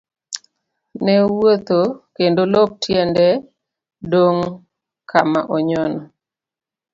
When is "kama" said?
5.09-5.41